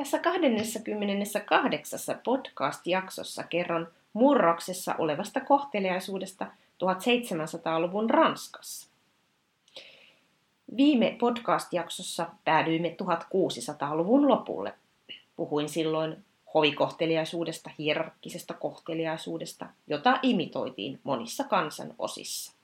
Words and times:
Tässä 0.00 0.18
28. 0.18 2.00
podcast-jaksossa 2.24 3.42
kerron 3.42 3.88
murroksessa 4.12 4.94
olevasta 4.98 5.40
kohteliaisuudesta 5.40 6.46
1700-luvun 6.46 8.10
Ranskassa. 8.10 8.88
Viime 10.76 11.16
podcast-jaksossa 11.20 12.26
päädyimme 12.44 12.96
1600-luvun 13.02 14.28
lopulle. 14.28 14.74
Puhuin 15.36 15.68
silloin 15.68 16.24
hovikohteliaisuudesta, 16.54 17.70
hierarkkisesta 17.78 18.54
kohteliaisuudesta, 18.54 19.66
jota 19.86 20.18
imitoitiin 20.22 21.00
monissa 21.04 21.44
kansan 21.44 21.94
osissa. 21.98 22.59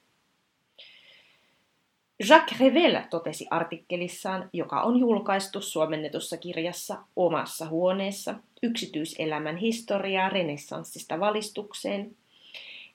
Jacques 2.29 2.61
Revel 2.61 3.03
totesi 3.11 3.47
artikkelissaan, 3.51 4.51
joka 4.53 4.83
on 4.83 4.97
julkaistu 4.97 5.61
suomennetussa 5.61 6.37
kirjassa 6.37 6.97
Omassa 7.17 7.69
huoneessa, 7.69 8.35
yksityiselämän 8.63 9.57
historiaa 9.57 10.29
renessanssista 10.29 11.21
valistukseen, 11.21 12.17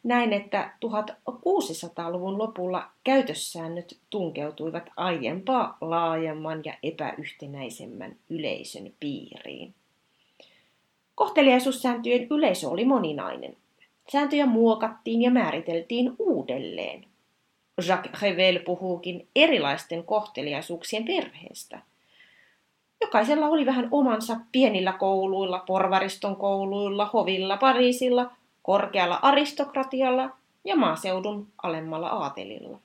näin, 0.03 0.33
että 0.33 0.73
1600-luvun 0.86 2.38
lopulla 2.38 2.89
käytössäännöt 3.03 3.97
tunkeutuivat 4.09 4.89
aiempaa 4.97 5.77
laajemman 5.81 6.61
ja 6.66 6.73
epäyhtenäisemmän 6.83 8.16
yleisön 8.30 8.94
piiriin. 8.99 9.73
Kohteliaisuussääntöjen 11.16 12.27
yleisö 12.30 12.69
oli 12.69 12.86
moninainen. 12.86 13.58
Sääntöjä 14.11 14.45
muokattiin 14.45 15.22
ja 15.22 15.31
määriteltiin 15.31 16.16
uudelleen. 16.19 17.11
Jacques 17.88 18.22
Revel 18.22 18.60
puhuukin 18.60 19.28
erilaisten 19.36 20.04
kohteliaisuuksien 20.04 21.06
perheestä. 21.06 21.80
Jokaisella 23.02 23.48
oli 23.48 23.66
vähän 23.66 23.88
omansa 23.92 24.38
pienillä 24.52 24.94
kouluilla, 24.94 25.60
porvariston 25.60 26.36
kouluilla, 26.36 27.10
hovilla, 27.14 27.58
Pariisilla, 27.58 28.32
korkealla 28.64 29.20
aristokratialla 29.22 30.30
ja 30.66 30.76
maaseudun 30.76 31.48
alemmalla 31.64 32.08
aatelilla. 32.08 32.80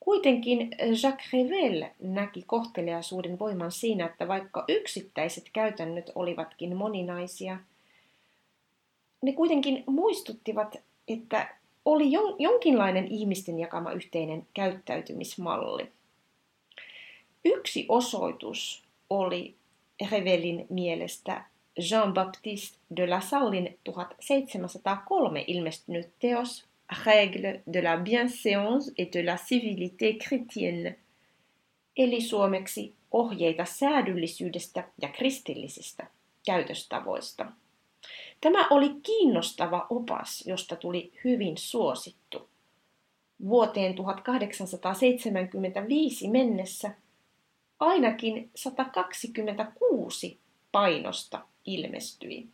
Kuitenkin 0.00 0.70
Jacques 1.02 1.32
Revel 1.32 1.84
näki 2.00 2.42
kohteliaisuuden 2.46 3.38
voiman 3.38 3.72
siinä, 3.72 4.06
että 4.06 4.28
vaikka 4.28 4.64
yksittäiset 4.68 5.44
käytännöt 5.52 6.10
olivatkin 6.14 6.76
moninaisia, 6.76 7.58
ne 9.22 9.32
kuitenkin 9.32 9.84
muistuttivat, 9.86 10.76
että 11.08 11.54
oli 11.84 12.04
jonkinlainen 12.38 13.08
ihmisten 13.08 13.58
jakama 13.58 13.92
yhteinen 13.92 14.46
käyttäytymismalli. 14.54 15.92
Yksi 17.44 17.86
osoitus 17.88 18.84
oli 19.10 19.54
Revelin 20.10 20.66
mielestä 20.70 21.44
Jean-Baptiste 21.78 22.78
de 22.96 23.06
la 23.06 23.20
Sallin 23.20 23.78
1703 23.84 25.44
ilmestynyt 25.46 26.08
teos 26.18 26.64
Règle 26.92 27.62
de 27.72 27.82
la 27.82 27.96
bienséance 27.96 28.92
et 28.98 29.12
de 29.12 29.22
la 29.22 29.36
civilité 29.36 30.18
chrétienne, 30.18 30.98
eli 31.96 32.20
suomeksi 32.20 32.94
ohjeita 33.12 33.64
säädyllisyydestä 33.64 34.88
ja 35.02 35.08
kristillisistä 35.08 36.06
käytöstavoista. 36.46 37.52
Tämä 38.42 38.66
oli 38.70 38.94
kiinnostava 39.02 39.86
opas, 39.90 40.46
josta 40.46 40.76
tuli 40.76 41.12
hyvin 41.24 41.58
suosittu. 41.58 42.48
Vuoteen 43.44 43.94
1875 43.94 46.28
mennessä 46.28 46.94
ainakin 47.80 48.50
126 48.54 50.38
painosta 50.72 51.40
ilmestyi. 51.66 52.48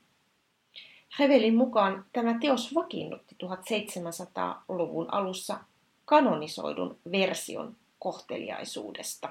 Hevelin 1.19 1.57
mukaan 1.57 2.05
tämä 2.13 2.39
teos 2.41 2.75
vakiinnutti 2.75 3.37
1700-luvun 3.45 5.15
alussa 5.15 5.61
kanonisoidun 6.05 6.99
version 7.13 7.77
kohteliaisuudesta. 7.99 9.29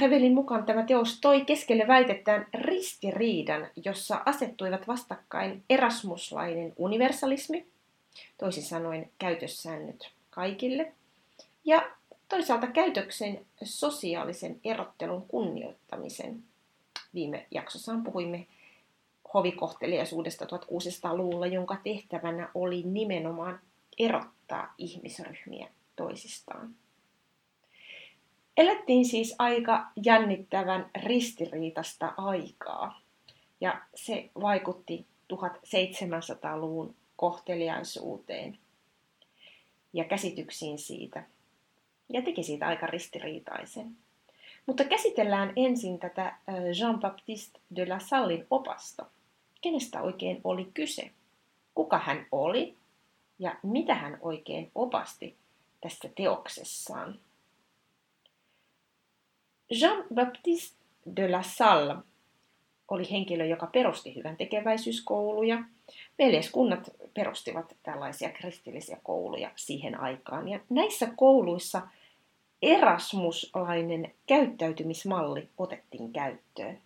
Hevelin 0.00 0.34
mukaan 0.34 0.66
tämä 0.66 0.82
teos 0.82 1.20
toi 1.20 1.44
keskelle 1.44 1.86
väitettään 1.86 2.46
ristiriidan, 2.54 3.66
jossa 3.84 4.22
asettuivat 4.26 4.88
vastakkain 4.88 5.64
erasmuslainen 5.70 6.72
universalismi, 6.76 7.66
toisin 8.38 8.62
sanoen 8.62 9.10
käytössäännöt 9.18 10.10
kaikille, 10.30 10.92
ja 11.64 11.90
toisaalta 12.28 12.66
käytöksen 12.66 13.46
sosiaalisen 13.62 14.60
erottelun 14.64 15.28
kunnioittamisen. 15.28 16.42
Viime 17.14 17.46
jaksossaan 17.50 18.04
puhuimme 18.04 18.46
hovikohteliaisuudesta 19.34 20.44
1600-luvulla, 20.44 21.46
jonka 21.46 21.76
tehtävänä 21.84 22.48
oli 22.54 22.82
nimenomaan 22.82 23.60
erottaa 23.98 24.74
ihmisryhmiä 24.78 25.68
toisistaan. 25.96 26.74
Elettiin 28.56 29.04
siis 29.04 29.34
aika 29.38 29.86
jännittävän 30.04 30.90
ristiriitasta 31.04 32.14
aikaa, 32.16 33.00
ja 33.60 33.82
se 33.94 34.30
vaikutti 34.40 35.06
1700-luvun 35.32 36.94
kohteliaisuuteen 37.16 38.58
ja 39.92 40.04
käsityksiin 40.04 40.78
siitä, 40.78 41.24
ja 42.12 42.22
teki 42.22 42.42
siitä 42.42 42.66
aika 42.66 42.86
ristiriitaisen. 42.86 43.96
Mutta 44.66 44.84
käsitellään 44.84 45.52
ensin 45.56 45.98
tätä 45.98 46.36
Jean-Baptiste 46.48 47.60
de 47.76 47.86
la 47.88 47.98
Sallin 47.98 48.46
opasta. 48.50 49.06
Kenestä 49.60 50.02
oikein 50.02 50.40
oli 50.44 50.70
kyse? 50.74 51.10
Kuka 51.74 51.98
hän 51.98 52.26
oli? 52.32 52.76
Ja 53.38 53.56
mitä 53.62 53.94
hän 53.94 54.18
oikein 54.20 54.70
opasti 54.74 55.36
tässä 55.80 56.08
teoksessaan? 56.16 57.18
Jean-Baptiste 59.80 60.76
de 61.16 61.28
la 61.28 61.42
Salle 61.42 61.96
oli 62.88 63.10
henkilö, 63.10 63.44
joka 63.44 63.66
perusti 63.66 64.14
hyvän 64.14 64.36
tekeväisyyskouluja. 64.36 65.64
Veljeskunnat 66.18 66.90
perustivat 67.14 67.76
tällaisia 67.82 68.30
kristillisiä 68.30 68.98
kouluja 69.02 69.50
siihen 69.56 70.00
aikaan. 70.00 70.48
Ja 70.48 70.60
näissä 70.70 71.08
kouluissa 71.16 71.82
erasmuslainen 72.62 74.12
käyttäytymismalli 74.26 75.48
otettiin 75.58 76.12
käyttöön. 76.12 76.78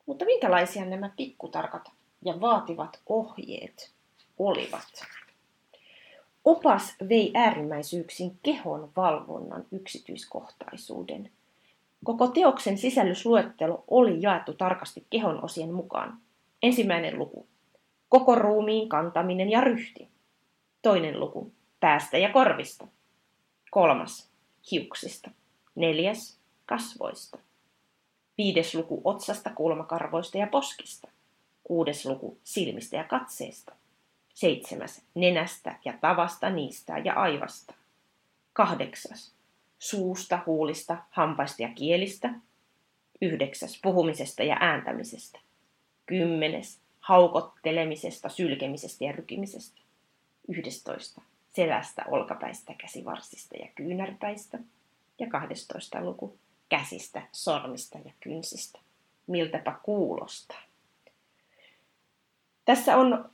Mutta 0.06 0.24
minkälaisia 0.24 0.84
nämä 0.84 1.10
pikkutarkat 1.16 1.90
ja 2.24 2.40
vaativat 2.40 3.00
ohjeet 3.06 3.90
olivat. 4.38 5.04
Opas 6.44 6.94
vei 7.08 7.30
äärimmäisyyksin 7.34 8.38
kehon 8.42 8.90
valvonnan 8.96 9.64
yksityiskohtaisuuden. 9.72 11.30
Koko 12.04 12.26
teoksen 12.26 12.78
sisällysluettelo 12.78 13.84
oli 13.88 14.22
jaettu 14.22 14.54
tarkasti 14.54 15.06
kehon 15.10 15.44
osien 15.44 15.72
mukaan. 15.74 16.18
Ensimmäinen 16.62 17.18
luku. 17.18 17.46
Koko 18.12 18.34
ruumiin 18.34 18.88
kantaminen 18.88 19.50
ja 19.50 19.60
ryhti. 19.60 20.08
Toinen 20.82 21.20
luku. 21.20 21.52
Päästä 21.80 22.18
ja 22.18 22.32
korvista. 22.32 22.86
Kolmas. 23.70 24.30
Hiuksista. 24.70 25.30
Neljäs. 25.74 26.38
Kasvoista. 26.66 27.38
Viides 28.38 28.74
luku 28.74 29.00
otsasta, 29.04 29.50
kulmakarvoista 29.50 30.38
ja 30.38 30.46
poskista. 30.46 31.08
Kuudes 31.64 32.06
luku 32.06 32.38
silmistä 32.44 32.96
ja 32.96 33.04
katseesta. 33.04 33.72
Seitsemäs, 34.34 35.02
nenästä 35.14 35.78
ja 35.84 35.92
tavasta 36.00 36.50
niistä 36.50 36.98
ja 36.98 37.14
aivasta. 37.14 37.74
Kahdeksas, 38.52 39.34
suusta, 39.78 40.38
huulista, 40.46 40.96
hampaista 41.10 41.62
ja 41.62 41.68
kielistä. 41.68 42.34
Yhdeksäs, 43.22 43.80
puhumisesta 43.82 44.42
ja 44.42 44.56
ääntämisestä. 44.60 45.38
Kymmenes, 46.06 46.81
haukottelemisesta, 47.02 48.28
sylkemisestä 48.28 49.04
ja 49.04 49.12
rykimisestä. 49.12 49.80
Yhdestoista, 50.48 51.22
selästä, 51.54 52.04
olkapäistä, 52.08 52.74
käsivarsista 52.78 53.56
ja 53.56 53.68
kyynärpäistä. 53.74 54.58
Ja 55.18 55.26
kahdestoista 55.26 56.00
luku, 56.00 56.36
käsistä, 56.68 57.22
sormista 57.32 57.98
ja 58.04 58.12
kynsistä. 58.20 58.78
Miltäpä 59.26 59.74
kuulostaa. 59.82 60.62
Tässä 62.64 62.96
on 62.96 63.30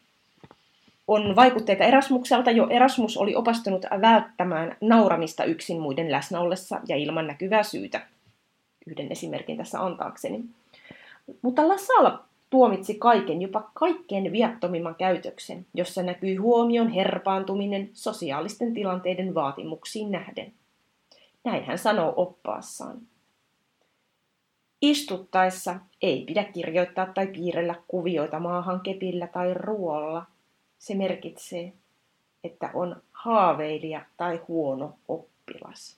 on 1.09 1.37
vaikutteita 1.37 1.85
Erasmukselta. 1.85 2.51
Jo 2.51 2.69
Erasmus 2.71 3.17
oli 3.17 3.35
opastunut 3.35 3.87
välttämään 4.01 4.77
nauramista 4.81 5.45
yksin 5.45 5.81
muiden 5.81 6.13
läsnä 6.13 6.41
ollessa 6.41 6.81
ja 6.89 6.97
ilman 6.97 7.27
näkyvää 7.27 7.63
syytä. 7.63 8.07
Yhden 8.87 9.13
esimerkin 9.13 9.57
tässä 9.57 9.85
antaakseni. 9.85 10.45
Mutta 11.43 11.69
Lasala 11.69 12.28
tuomitsi 12.51 12.95
kaiken, 12.95 13.43
jopa 13.43 13.71
kaikkein 13.75 14.33
viattomimman 14.33 14.95
käytöksen, 14.95 15.67
jossa 15.75 16.03
näkyy 16.03 16.37
huomion 16.37 16.89
herpaantuminen 16.89 17.91
sosiaalisten 17.93 18.75
tilanteiden 18.75 19.35
vaatimuksiin 19.35 20.11
nähden. 20.11 20.53
Näin 21.45 21.65
hän 21.65 21.79
sanoo 21.79 22.15
oppaassaan. 22.17 23.01
Istuttaessa 24.83 25.75
ei 26.03 26.25
pidä 26.25 26.45
kirjoittaa 26.45 27.07
tai 27.07 27.27
piirrellä 27.27 27.75
kuvioita 27.89 28.41
maahan 28.41 28.81
kepillä 28.81 29.27
tai 29.27 29.55
ruolla– 29.55 30.27
se 30.79 30.95
merkitsee, 30.95 31.73
että 32.45 32.71
on 32.75 33.03
haaveilija 33.13 34.05
tai 34.17 34.41
huono 34.49 34.95
oppilas. 35.09 35.97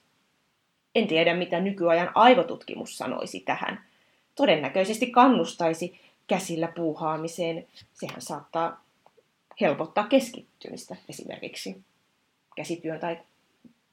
En 0.95 1.07
tiedä, 1.07 1.35
mitä 1.35 1.59
nykyajan 1.59 2.11
aivotutkimus 2.15 2.97
sanoisi 2.97 3.39
tähän. 3.39 3.83
Todennäköisesti 4.35 5.07
kannustaisi 5.07 5.99
käsillä 6.31 6.67
puuhaamiseen. 6.75 7.67
Sehän 7.93 8.21
saattaa 8.21 8.83
helpottaa 9.61 10.07
keskittymistä 10.07 10.95
esimerkiksi 11.09 11.81
käsityön 12.55 12.99
tai 12.99 13.17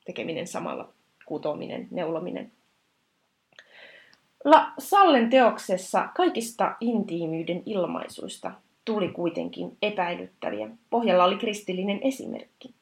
tekeminen 0.04 0.46
samalla, 0.46 0.88
kutominen, 1.26 1.88
neulominen. 1.90 2.52
La 4.44 4.72
Sallen 4.78 5.30
teoksessa 5.30 6.08
kaikista 6.16 6.76
intiimiyden 6.80 7.62
ilmaisuista 7.66 8.52
tuli 8.84 9.08
kuitenkin 9.08 9.76
epäilyttäviä. 9.82 10.70
Pohjalla 10.90 11.24
oli 11.24 11.36
kristillinen 11.36 12.00
esimerkki. 12.02 12.74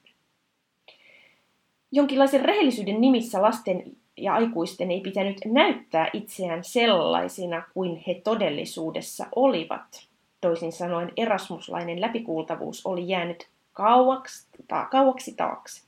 Jonkinlaisen 1.93 2.45
rehellisyyden 2.45 3.01
nimissä 3.01 3.43
lasten 3.43 3.97
ja 4.17 4.35
aikuisten 4.35 4.91
ei 4.91 5.01
pitänyt 5.01 5.37
näyttää 5.45 6.11
itseään 6.13 6.65
sellaisina 6.65 7.63
kuin 7.75 8.05
he 8.07 8.21
todellisuudessa 8.25 9.27
olivat. 9.37 10.07
Toisin 10.41 10.73
sanoen 10.73 11.13
erasmuslainen 11.17 12.01
läpikuultavuus 12.01 12.87
oli 12.87 13.09
jäänyt 13.09 13.49
kauaksi, 13.73 14.49
ta, 14.69 14.85
kauaksi 14.85 15.35
taakse. 15.35 15.83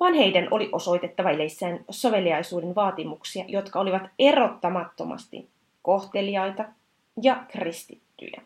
Vaan 0.00 0.14
heidän 0.14 0.48
oli 0.50 0.68
osoitettava 0.72 1.30
ileissään 1.30 1.84
soveliaisuuden 1.90 2.74
vaatimuksia, 2.74 3.44
jotka 3.48 3.80
olivat 3.80 4.02
erottamattomasti 4.18 5.48
kohteliaita 5.82 6.64
ja 7.22 7.44
kristittyjä 7.48 8.42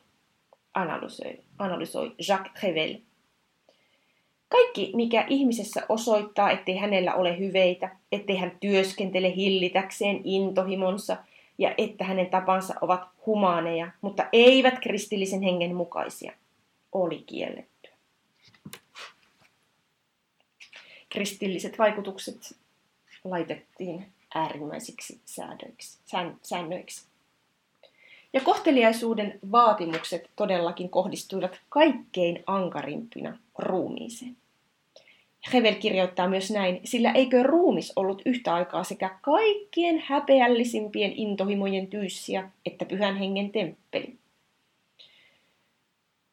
analysoi, 0.74 1.38
analysoi 1.58 2.14
Jacques 2.28 2.62
Revel. 2.62 2.94
Kaikki, 4.54 4.92
mikä 4.94 5.24
ihmisessä 5.28 5.86
osoittaa, 5.88 6.50
ettei 6.50 6.76
hänellä 6.76 7.14
ole 7.14 7.38
hyveitä, 7.38 7.96
ettei 8.12 8.36
hän 8.36 8.56
työskentele 8.60 9.36
hillitäkseen 9.36 10.20
intohimonsa 10.24 11.16
ja 11.58 11.74
että 11.78 12.04
hänen 12.04 12.30
tapansa 12.30 12.74
ovat 12.80 13.00
humaaneja, 13.26 13.90
mutta 14.00 14.26
eivät 14.32 14.74
kristillisen 14.82 15.42
hengen 15.42 15.74
mukaisia, 15.76 16.32
oli 16.92 17.18
kielletty. 17.26 17.90
Kristilliset 21.08 21.78
vaikutukset 21.78 22.56
laitettiin 23.24 24.12
äärimmäisiksi 24.34 25.20
säädöiksi, 25.24 25.98
säännöiksi. 26.42 27.06
Ja 28.32 28.40
kohteliaisuuden 28.40 29.38
vaatimukset 29.52 30.30
todellakin 30.36 30.88
kohdistuivat 30.88 31.60
kaikkein 31.68 32.42
ankarimpina 32.46 33.38
ruumiiseen. 33.58 34.36
Hevel 35.52 35.74
kirjoittaa 35.74 36.28
myös 36.28 36.50
näin, 36.50 36.80
sillä 36.84 37.12
eikö 37.12 37.42
ruumis 37.42 37.92
ollut 37.96 38.22
yhtä 38.26 38.54
aikaa 38.54 38.84
sekä 38.84 39.18
kaikkien 39.22 40.02
häpeällisimpien 40.06 41.12
intohimojen 41.12 41.86
tyyssiä 41.86 42.50
että 42.66 42.84
pyhän 42.84 43.16
hengen 43.16 43.50
temppeli. 43.50 44.14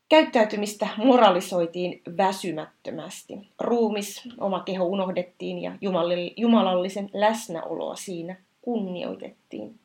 Käyttäytymistä 0.09 0.87
moralisoitiin 0.97 2.01
väsymättömästi. 2.17 3.33
Ruumis, 3.59 4.21
oma 4.37 4.59
keho 4.59 4.85
unohdettiin 4.85 5.61
ja 5.61 5.71
jumalallisen 6.37 7.09
läsnäoloa 7.13 7.95
siinä 7.95 8.35
kunnioitettiin. 8.61 9.79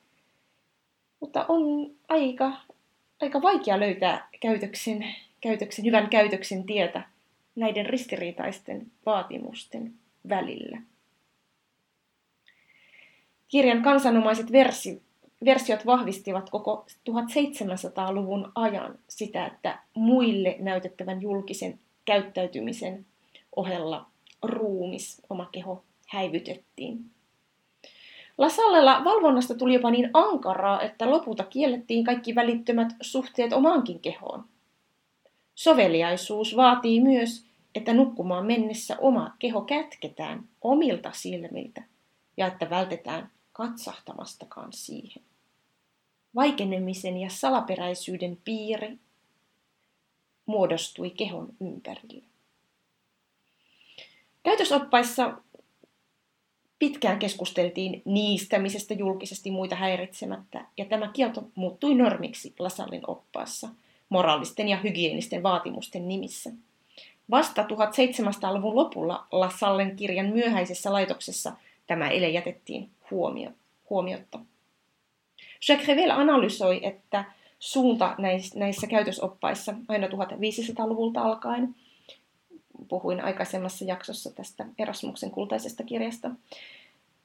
Mutta 1.20 1.44
on 1.48 1.90
aika, 2.08 2.52
aika 3.20 3.42
vaikea 3.42 3.80
löytää 3.80 4.28
käytöksen, 4.40 5.06
käytöksen, 5.40 5.84
hyvän 5.84 6.08
käytöksen 6.08 6.64
tietä 6.64 7.02
näiden 7.56 7.86
ristiriitaisten 7.86 8.86
vaatimusten 9.06 9.94
välillä. 10.28 10.82
Kirjan 13.48 13.82
kansanomaiset 13.82 14.52
versi, 14.52 15.02
versiot 15.44 15.86
vahvistivat 15.86 16.50
koko 16.50 16.86
1700-luvun 17.10 18.52
ajan 18.54 18.98
sitä, 19.08 19.46
että 19.46 19.78
muille 19.94 20.56
näytettävän 20.58 21.22
julkisen 21.22 21.78
käyttäytymisen 22.04 23.06
ohella 23.56 24.06
ruumis, 24.42 25.22
oma 25.30 25.48
keho, 25.52 25.84
häivytettiin. 26.08 27.10
Lasallella 28.38 29.04
valvonnasta 29.04 29.54
tuli 29.54 29.74
jopa 29.74 29.90
niin 29.90 30.10
ankaraa, 30.14 30.82
että 30.82 31.10
lopulta 31.10 31.44
kiellettiin 31.44 32.04
kaikki 32.04 32.34
välittömät 32.34 32.88
suhteet 33.00 33.52
omaankin 33.52 34.00
kehoon. 34.00 34.44
Soveliaisuus 35.54 36.56
vaatii 36.56 37.00
myös, 37.00 37.45
että 37.76 37.94
nukkumaan 37.94 38.46
mennessä 38.46 38.96
oma 38.98 39.36
keho 39.38 39.60
kätketään 39.60 40.48
omilta 40.62 41.12
silmiltä 41.12 41.82
ja 42.36 42.46
että 42.46 42.70
vältetään 42.70 43.30
katsahtamastakaan 43.52 44.72
siihen. 44.72 45.22
Vaikenemisen 46.34 47.16
ja 47.16 47.30
salaperäisyyden 47.30 48.38
piiri 48.44 48.98
muodostui 50.46 51.10
kehon 51.10 51.48
ympärille. 51.60 52.24
Käytösoppaissa 54.42 55.38
Pitkään 56.78 57.18
keskusteltiin 57.18 58.02
niistämisestä 58.04 58.94
julkisesti 58.94 59.50
muita 59.50 59.76
häiritsemättä, 59.76 60.66
ja 60.76 60.84
tämä 60.84 61.10
kielto 61.12 61.48
muuttui 61.54 61.94
normiksi 61.94 62.54
Lasallin 62.58 63.00
oppaassa, 63.06 63.68
moraalisten 64.08 64.68
ja 64.68 64.76
hygienisten 64.76 65.42
vaatimusten 65.42 66.08
nimissä. 66.08 66.50
Vasta 67.30 67.62
1700-luvun 67.62 68.76
lopulla 68.76 69.26
Lassallen 69.32 69.96
kirjan 69.96 70.26
myöhäisessä 70.26 70.92
laitoksessa 70.92 71.52
tämä 71.86 72.08
ele 72.08 72.28
jätettiin 72.28 72.90
huomio, 73.10 73.50
huomiotta. 73.90 74.38
Jacques 75.68 75.88
Revel 75.88 76.10
analysoi, 76.10 76.80
että 76.82 77.24
suunta 77.58 78.14
näissä 78.54 78.86
käytösoppaissa 78.86 79.74
aina 79.88 80.06
1500-luvulta 80.06 81.22
alkaen, 81.22 81.74
puhuin 82.88 83.24
aikaisemmassa 83.24 83.84
jaksossa 83.84 84.30
tästä 84.30 84.66
Erasmuksen 84.78 85.30
kultaisesta 85.30 85.84
kirjasta, 85.84 86.30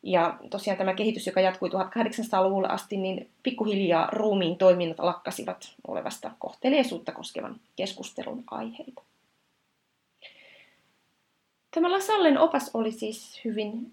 ja 0.03 0.37
tosiaan 0.49 0.77
tämä 0.77 0.93
kehitys, 0.93 1.27
joka 1.27 1.41
jatkui 1.41 1.69
1800-luvulle 1.69 2.67
asti, 2.67 2.97
niin 2.97 3.29
pikkuhiljaa 3.43 4.09
ruumiin 4.11 4.57
toiminnot 4.57 4.99
lakkasivat 4.99 5.73
olevasta 5.87 6.31
kohteliaisuutta 6.39 7.11
koskevan 7.11 7.55
keskustelun 7.75 8.43
aiheita. 8.51 9.01
Tämä 11.71 11.91
Lasallen 11.91 12.37
opas 12.37 12.71
oli 12.73 12.91
siis 12.91 13.41
hyvin, 13.45 13.91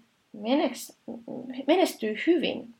menestyy 1.67 2.17
hyvin. 2.27 2.73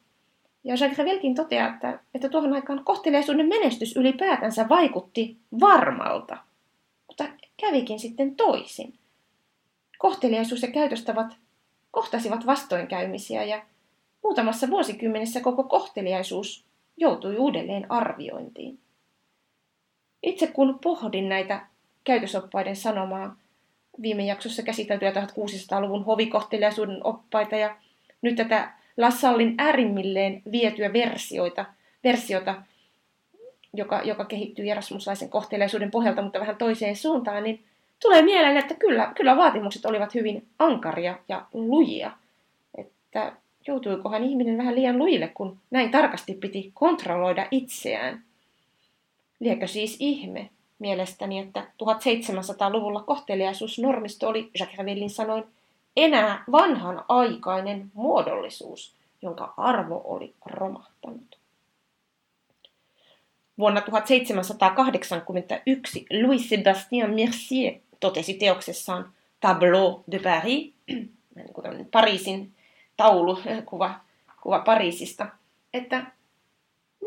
Ja 0.63 0.75
Jacques 0.75 0.97
Revelkin 0.97 1.35
toteaa, 1.35 1.73
että, 1.73 1.99
että 2.15 2.29
tuohon 2.29 2.53
aikaan 2.53 2.85
kohteliaisuuden 2.85 3.47
menestys 3.47 3.95
ylipäätänsä 3.95 4.69
vaikutti 4.69 5.37
varmalta. 5.59 6.37
Mutta 7.07 7.25
kävikin 7.61 7.99
sitten 7.99 8.35
toisin. 8.35 8.93
Kohteliaisuus 9.97 10.61
ja 10.61 10.71
käytöstavat 10.71 11.37
kohtasivat 11.91 12.45
vastoinkäymisiä 12.45 13.43
ja 13.43 13.65
muutamassa 14.23 14.69
vuosikymmenessä 14.69 15.41
koko 15.41 15.63
kohteliaisuus 15.63 16.65
joutui 16.97 17.37
uudelleen 17.37 17.91
arviointiin. 17.91 18.79
Itse 20.23 20.47
kun 20.47 20.79
pohdin 20.83 21.29
näitä 21.29 21.65
käytösoppaiden 22.03 22.75
sanomaa, 22.75 23.35
viime 24.01 24.25
jaksossa 24.25 24.63
käsiteltyjä 24.63 25.11
1600-luvun 25.11 26.05
hovikohteliaisuuden 26.05 27.01
oppaita 27.03 27.55
ja 27.55 27.75
nyt 28.21 28.35
tätä 28.35 28.71
Lassallin 28.97 29.55
äärimmilleen 29.57 30.41
vietyä 30.51 30.93
versioita, 30.93 31.65
versiota, 32.03 32.55
joka, 33.73 34.01
joka 34.03 34.25
kehittyy 34.25 34.69
erasmuslaisen 34.69 35.29
kohteliaisuuden 35.29 35.91
pohjalta, 35.91 36.21
mutta 36.21 36.39
vähän 36.39 36.57
toiseen 36.57 36.95
suuntaan, 36.95 37.43
niin 37.43 37.63
tulee 38.01 38.21
mieleen, 38.21 38.57
että 38.57 38.73
kyllä, 38.73 39.11
kyllä 39.15 39.37
vaatimukset 39.37 39.85
olivat 39.85 40.13
hyvin 40.13 40.47
ankaria 40.59 41.15
ja 41.29 41.45
lujia. 41.53 42.11
Että 42.77 43.33
joutuikohan 43.67 44.23
ihminen 44.23 44.57
vähän 44.57 44.75
liian 44.75 44.97
lujille, 44.97 45.27
kun 45.27 45.57
näin 45.71 45.91
tarkasti 45.91 46.33
piti 46.33 46.71
kontrolloida 46.73 47.47
itseään. 47.51 48.23
Liekö 49.39 49.67
siis 49.67 49.97
ihme 49.99 50.49
mielestäni, 50.79 51.39
että 51.39 51.61
1700-luvulla 51.61 53.03
kohteliaisuusnormisto 53.03 54.27
oli 54.27 54.51
Jacques 54.59 54.77
Ravelin 54.77 55.09
sanoin 55.09 55.43
enää 55.97 56.43
vanhan 56.51 57.05
aikainen 57.07 57.91
muodollisuus, 57.93 58.95
jonka 59.21 59.53
arvo 59.57 60.01
oli 60.05 60.33
romahtanut. 60.45 61.39
Vuonna 63.57 63.81
1781 63.81 66.05
Louis-Sébastien 66.11 67.15
Mercier 67.15 67.73
totesi 67.99 68.33
teoksessaan 68.33 69.13
Tableau 69.39 69.99
de 70.11 70.19
Paris, 70.19 70.73
niin 71.35 71.85
Pariisin 71.91 72.53
taulu, 72.97 73.39
kuva, 73.65 73.99
kuva 74.41 74.59
Pariisista, 74.59 75.27
että 75.73 76.05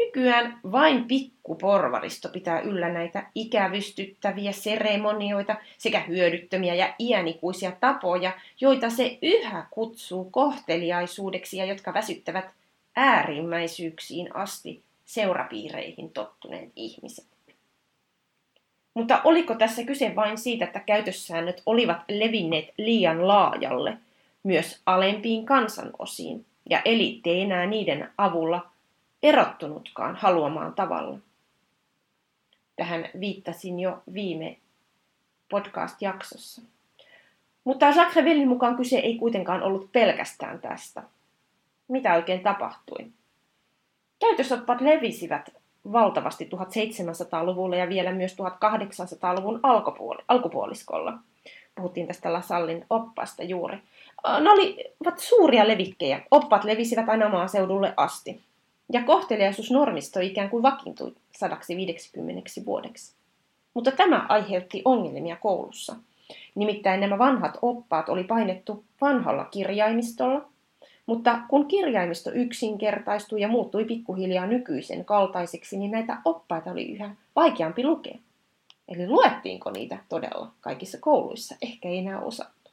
nykyään 0.04 0.60
vain 0.72 1.04
pikkuporvaristo 1.04 2.28
pitää 2.28 2.60
yllä 2.60 2.88
näitä 2.88 3.26
ikävystyttäviä 3.34 4.52
seremonioita 4.52 5.56
sekä 5.78 6.00
hyödyttömiä 6.00 6.74
ja 6.74 6.94
iänikuisia 6.98 7.72
tapoja, 7.80 8.32
joita 8.60 8.90
se 8.90 9.18
yhä 9.22 9.66
kutsuu 9.70 10.30
kohteliaisuudeksi 10.30 11.56
ja 11.56 11.64
jotka 11.64 11.94
väsyttävät 11.94 12.44
äärimmäisyyksiin 12.96 14.36
asti 14.36 14.82
seurapiireihin 15.04 16.10
tottuneet 16.10 16.70
ihmiset. 16.76 17.26
Mutta 18.94 19.20
oliko 19.24 19.54
tässä 19.54 19.84
kyse 19.84 20.16
vain 20.16 20.38
siitä, 20.38 20.64
että 20.64 20.80
käytössäännöt 20.80 21.62
olivat 21.66 21.98
levinneet 22.08 22.68
liian 22.78 23.28
laajalle, 23.28 23.98
myös 24.42 24.82
alempiin 24.86 25.46
kansanosiin, 25.46 26.46
ja 26.70 26.82
eliitti 26.84 27.30
ei 27.30 27.40
enää 27.40 27.66
niiden 27.66 28.10
avulla 28.18 28.71
erottunutkaan 29.22 30.16
haluamaan 30.16 30.74
tavalla? 30.74 31.18
Tähän 32.76 33.08
viittasin 33.20 33.80
jo 33.80 34.02
viime 34.14 34.56
podcast-jaksossa. 35.50 36.62
Mutta 37.64 37.86
Jacques 37.86 38.16
Revellin 38.16 38.48
mukaan 38.48 38.76
kyse 38.76 38.98
ei 38.98 39.18
kuitenkaan 39.18 39.62
ollut 39.62 39.92
pelkästään 39.92 40.58
tästä. 40.58 41.02
Mitä 41.88 42.14
oikein 42.14 42.40
tapahtui? 42.40 43.06
Käytösoppat 44.20 44.80
levisivät 44.80 45.50
valtavasti 45.92 46.44
1700-luvulla 46.44 47.76
ja 47.76 47.88
vielä 47.88 48.12
myös 48.12 48.36
1800-luvun 48.36 49.60
alkupuoli, 49.62 50.22
alkupuoliskolla. 50.28 51.18
Puhuttiin 51.74 52.06
tästä 52.06 52.32
Lasallin 52.32 52.86
oppasta 52.90 53.42
juuri. 53.42 53.76
Ne 54.40 54.50
olivat 54.50 55.18
suuria 55.18 55.68
levikkejä. 55.68 56.22
Oppat 56.30 56.64
levisivät 56.64 57.08
aina 57.08 57.28
maaseudulle 57.28 57.94
asti. 57.96 58.40
Ja 58.92 59.02
kohteliaisuusnormisto 59.02 60.20
ikään 60.20 60.50
kuin 60.50 60.62
vakiintui 60.62 61.14
150 61.36 62.50
vuodeksi. 62.66 63.14
Mutta 63.74 63.90
tämä 63.90 64.26
aiheutti 64.28 64.82
ongelmia 64.84 65.36
koulussa. 65.36 65.96
Nimittäin 66.54 67.00
nämä 67.00 67.18
vanhat 67.18 67.58
oppaat 67.62 68.08
oli 68.08 68.24
painettu 68.24 68.84
vanhalla 69.00 69.44
kirjaimistolla, 69.44 70.48
mutta 71.06 71.40
kun 71.48 71.68
kirjaimisto 71.68 72.30
yksinkertaistui 72.34 73.40
ja 73.40 73.48
muuttui 73.48 73.84
pikkuhiljaa 73.84 74.46
nykyisen 74.46 75.04
kaltaiseksi, 75.04 75.78
niin 75.78 75.90
näitä 75.90 76.18
oppaita 76.24 76.70
oli 76.70 76.92
yhä 76.92 77.14
vaikeampi 77.36 77.84
lukea. 77.84 78.18
Eli 78.88 79.08
luettiinko 79.08 79.70
niitä 79.70 79.98
todella 80.08 80.52
kaikissa 80.60 80.98
kouluissa? 81.00 81.54
Ehkä 81.62 81.88
ei 81.88 81.98
enää 81.98 82.20
osattu. 82.20 82.70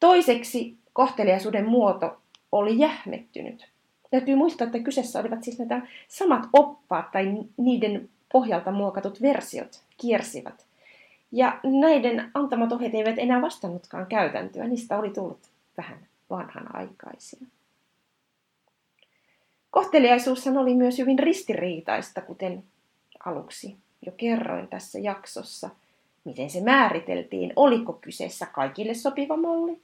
Toiseksi 0.00 0.76
kohteliaisuuden 0.92 1.68
muoto 1.68 2.16
oli 2.52 2.78
jähmettynyt. 2.78 3.73
Täytyy 4.10 4.36
muistaa, 4.36 4.64
että 4.64 4.78
kyseessä 4.78 5.20
olivat 5.20 5.44
siis 5.44 5.58
näitä 5.58 5.82
samat 6.08 6.48
oppaat 6.52 7.10
tai 7.10 7.44
niiden 7.56 8.08
pohjalta 8.32 8.70
muokatut 8.70 9.22
versiot 9.22 9.82
kiersivät. 10.00 10.66
Ja 11.32 11.60
näiden 11.62 12.30
antamat 12.34 12.72
ohjeet 12.72 12.94
eivät 12.94 13.18
enää 13.18 13.42
vastannutkaan 13.42 14.06
käytäntöä, 14.06 14.68
niistä 14.68 14.98
oli 14.98 15.10
tullut 15.10 15.40
vähän 15.76 15.98
vanhanaikaisia. 16.30 17.46
Kohteliaisuushan 19.70 20.56
oli 20.56 20.74
myös 20.74 20.98
hyvin 20.98 21.18
ristiriitaista, 21.18 22.20
kuten 22.20 22.64
aluksi 23.24 23.76
jo 24.06 24.12
kerroin 24.16 24.68
tässä 24.68 24.98
jaksossa, 24.98 25.70
miten 26.24 26.50
se 26.50 26.60
määriteltiin, 26.60 27.52
oliko 27.56 27.92
kyseessä 27.92 28.46
kaikille 28.46 28.94
sopiva 28.94 29.36
malli 29.36 29.80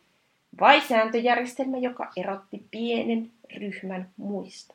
vai 0.61 0.81
sääntöjärjestelmä, 0.81 1.79
joka 1.79 2.13
erotti 2.17 2.65
pienen 2.71 3.31
ryhmän 3.57 4.11
muista. 4.17 4.75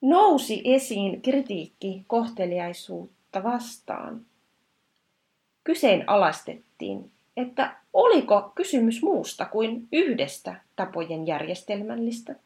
Nousi 0.00 0.62
esiin 0.64 1.22
kritiikki 1.22 2.04
kohteliaisuutta 2.06 3.42
vastaan. 3.42 4.26
Kyseenalaistettiin 5.64 7.10
että 7.36 7.76
oliko 7.92 8.52
kysymys 8.54 9.02
muusta 9.02 9.44
kuin 9.44 9.88
yhdestä 9.92 10.54
tapojen, 10.76 11.26
järjestelmällistä, 11.26 12.36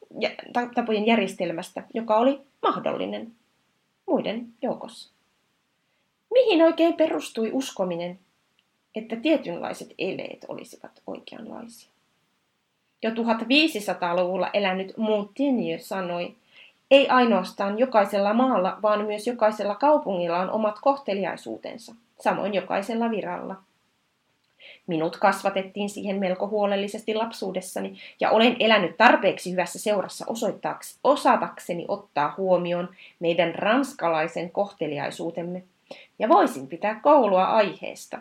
tapojen 0.75 1.07
järjestelmästä, 1.07 1.83
joka 1.95 2.17
oli 2.17 2.41
mahdollinen 2.63 3.33
muiden 4.07 4.47
joukossa. 4.63 5.13
Mihin 6.33 6.63
oikein 6.63 6.95
perustui 6.95 7.51
uskominen, 7.53 8.19
että 8.95 9.17
tietynlaiset 9.17 9.95
eleet 9.99 10.45
olisivat 10.49 11.03
oikeanlaisia? 11.07 11.91
Jo 13.03 13.11
1500-luvulla 13.11 14.51
elänyt 14.53 14.97
Montaigne 14.97 15.79
sanoi, 15.79 16.35
ei 16.91 17.09
ainoastaan 17.09 17.79
jokaisella 17.79 18.35
maalla, 18.35 18.79
vaan 18.83 19.05
myös 19.05 19.27
jokaisella 19.27 19.75
kaupungilla 19.75 20.39
on 20.39 20.51
omat 20.51 20.79
kohteliaisuutensa, 20.81 21.95
samoin 22.21 22.55
jokaisella 22.55 23.11
viralla– 23.11 23.57
Minut 24.87 25.17
kasvatettiin 25.17 25.91
siihen 25.91 26.17
melko 26.17 26.49
huolellisesti 26.49 27.15
lapsuudessani 27.15 27.99
ja 28.21 28.31
olen 28.31 28.57
elänyt 28.59 28.97
tarpeeksi 28.97 29.53
hyvässä 29.53 29.79
seurassa 29.79 30.27
osatakseni 31.05 31.85
ottaa 31.89 32.35
huomioon 32.37 32.89
meidän 33.21 33.55
ranskalaisen 33.55 34.51
kohteliaisuutemme 34.51 35.63
ja 36.19 36.29
voisin 36.29 36.67
pitää 36.67 37.01
koulua 37.03 37.45
aiheesta. 37.45 38.19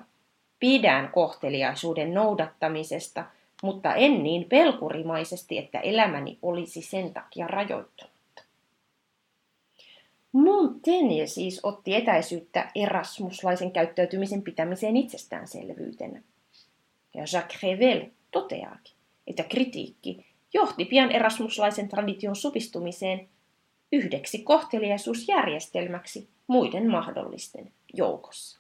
Pidän 0.60 1.10
kohteliaisuuden 1.12 2.14
noudattamisesta, 2.14 3.26
mutta 3.64 3.96
en 3.96 4.24
niin 4.24 4.46
pelkurimaisesti, 4.50 5.58
että 5.58 5.80
elämäni 5.80 6.40
olisi 6.42 6.82
sen 6.82 7.14
takia 7.14 7.48
rajoittunut. 7.48 8.14
Montaigne 10.32 11.28
siis 11.28 11.60
otti 11.64 11.96
etäisyyttä 11.96 12.72
erasmuslaisen 12.76 13.72
käyttäytymisen 13.72 14.42
pitämiseen 14.42 14.98
itsestäänselvyytenä. 14.98 16.22
Ja 17.14 17.24
Jacques 17.34 17.64
Revel 17.64 18.06
toteaakin, 18.32 18.94
että 19.28 19.44
kritiikki 19.44 20.26
johti 20.54 20.86
pian 20.86 21.12
erasmuslaisen 21.12 21.90
tradition 21.90 22.36
supistumiseen 22.36 23.30
yhdeksi 23.92 24.44
kohteliaisuusjärjestelmäksi 24.44 26.30
muiden 26.48 26.90
mahdollisten 26.90 27.72
joukossa. 27.94 28.59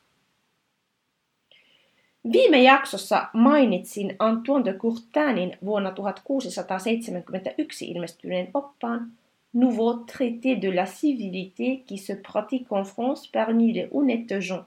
Viime 2.31 2.63
jaksossa 2.63 3.27
mainitsin 3.33 4.15
Antoine 4.19 4.65
de 4.65 4.73
Courtainin 4.73 5.57
vuonna 5.65 5.91
1671 5.91 7.85
ilmestyneen 7.85 8.51
oppaan 8.53 9.11
Nouveau 9.53 9.93
traité 9.93 10.61
de 10.61 10.75
la 10.75 10.85
civilité 10.85 11.83
qui 11.87 11.97
se 11.97 12.13
pratique 12.13 12.71
en 12.71 12.83
France 12.83 13.29
parmi 13.33 13.73
les 13.73 13.87
honnêtes 13.91 14.47
gens, 14.47 14.65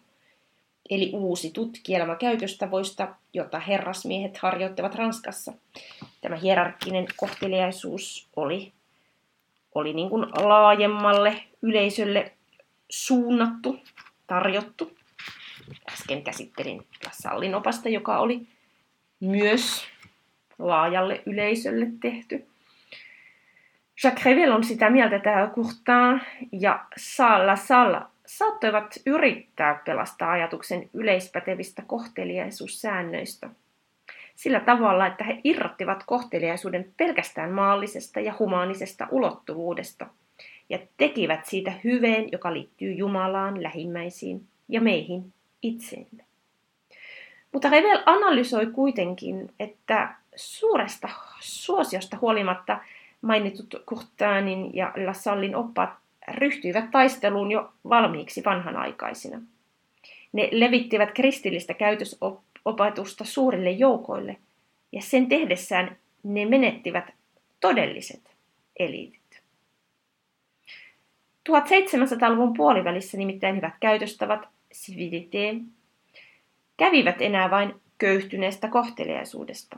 eli 0.90 1.10
uusi 1.14 1.50
tutkielma 1.50 2.16
käytöstavoista, 2.16 3.14
jota 3.34 3.58
herrasmiehet 3.58 4.36
harjoittavat 4.36 4.94
Ranskassa. 4.94 5.52
Tämä 6.20 6.36
hierarkkinen 6.36 7.06
kohteliaisuus 7.16 8.28
oli, 8.36 8.72
oli 9.74 9.92
niin 9.92 10.10
kuin 10.10 10.22
laajemmalle 10.22 11.42
yleisölle 11.62 12.32
suunnattu, 12.90 13.78
tarjottu. 14.26 14.90
Äsken 15.92 16.22
käsittelin 16.22 16.86
Lasallin 17.06 17.54
opasta, 17.54 17.88
joka 17.88 18.18
oli 18.18 18.46
myös 19.20 19.86
laajalle 20.58 21.22
yleisölle 21.26 21.86
tehty. 22.00 22.46
Jacques 24.04 24.24
Revel 24.24 24.52
on 24.52 24.64
sitä 24.64 24.90
mieltä, 24.90 25.16
että 25.16 25.50
Courtin 25.54 26.20
ja 26.52 26.84
Salla 26.96 27.56
Salla 27.56 28.10
saattoivat 28.26 28.94
yrittää 29.06 29.82
pelastaa 29.84 30.30
ajatuksen 30.30 30.90
yleispätevistä 30.94 31.82
kohteliaisuussäännöistä 31.86 33.50
sillä 34.34 34.60
tavalla, 34.60 35.06
että 35.06 35.24
he 35.24 35.40
irrottivat 35.44 36.04
kohteliaisuuden 36.06 36.92
pelkästään 36.96 37.50
maallisesta 37.50 38.20
ja 38.20 38.34
humaanisesta 38.38 39.06
ulottuvuudesta 39.10 40.06
ja 40.68 40.78
tekivät 40.96 41.46
siitä 41.46 41.72
hyveen, 41.84 42.28
joka 42.32 42.52
liittyy 42.52 42.92
Jumalaan, 42.92 43.62
lähimmäisiin 43.62 44.48
ja 44.68 44.80
meihin 44.80 45.32
itseemme. 45.62 46.24
Mutta 47.52 47.68
Revel 47.68 48.02
analysoi 48.06 48.66
kuitenkin, 48.66 49.54
että 49.60 50.14
suuresta 50.36 51.08
suosiosta 51.40 52.18
huolimatta 52.20 52.78
mainitut 53.22 53.74
Courtainin 53.86 54.76
ja 54.76 54.92
Lasallin 55.06 55.56
oppaat 55.56 55.90
ryhtyivät 56.28 56.90
taisteluun 56.90 57.50
jo 57.50 57.72
valmiiksi 57.88 58.42
vanhanaikaisina. 58.44 59.40
Ne 60.32 60.48
levittivät 60.52 61.12
kristillistä 61.12 61.74
käytösopetusta 61.74 63.24
suurille 63.24 63.70
joukoille, 63.70 64.36
ja 64.92 65.02
sen 65.02 65.28
tehdessään 65.28 65.96
ne 66.22 66.46
menettivät 66.46 67.04
todelliset 67.60 68.30
eliitit. 68.78 69.42
1700-luvun 71.50 72.54
puolivälissä 72.54 73.18
nimittäin 73.18 73.56
hyvät 73.56 73.74
käytöstavat, 73.80 74.48
civilité, 74.72 75.60
kävivät 76.76 77.16
enää 77.20 77.50
vain 77.50 77.80
köyhtyneestä 77.98 78.68
kohteliaisuudesta, 78.68 79.76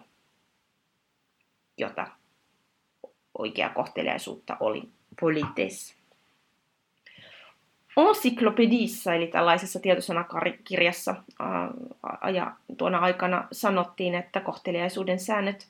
jota 1.78 2.06
oikea 3.38 3.68
kohteliaisuutta 3.68 4.56
oli 4.60 4.82
polites. 5.20 5.94
Encyklopedissa, 7.96 9.14
eli 9.14 9.26
tällaisessa 9.26 9.80
tietosanakirjassa 9.80 11.14
ja 12.34 12.52
tuona 12.76 12.98
aikana 12.98 13.48
sanottiin, 13.52 14.14
että 14.14 14.40
kohteliaisuuden 14.40 15.20
säännöt 15.20 15.68